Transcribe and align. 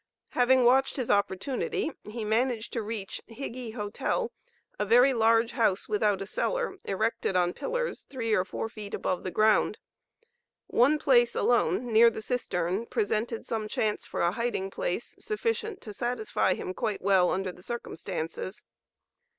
Having 0.29 0.63
watched 0.63 0.95
his 0.95 1.11
opportunity, 1.11 1.91
he 2.05 2.25
managed 2.25 2.73
to 2.73 2.81
reach 2.81 3.21
Higee 3.29 3.75
hotel, 3.75 4.31
a 4.79 4.83
very 4.83 5.13
large 5.13 5.51
house 5.51 5.87
without 5.87 6.23
a 6.23 6.25
cellar, 6.25 6.77
erected 6.85 7.35
on 7.35 7.53
pillars 7.53 8.01
three 8.09 8.33
or 8.33 8.43
four 8.43 8.67
feet 8.67 8.95
above 8.95 9.21
the 9.23 9.29
ground. 9.29 9.77
One 10.65 10.97
place 10.97 11.35
alone, 11.35 11.93
near 11.93 12.09
the 12.09 12.23
cistern, 12.23 12.87
presented 12.87 13.45
some 13.45 13.67
chance 13.67 14.07
for 14.07 14.21
a 14.21 14.31
hiding 14.31 14.71
place, 14.71 15.13
sufficient 15.19 15.81
to 15.81 15.93
satisfy 15.93 16.55
him 16.55 16.73
quite 16.73 17.03
well 17.03 17.29
under 17.29 17.51
the 17.51 17.61
circumstances. 17.61 18.63